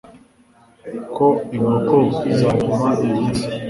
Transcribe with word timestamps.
ko 1.15 1.27
inkoko 1.55 1.97
zanyuma 2.39 2.87
ibitse 3.05 3.45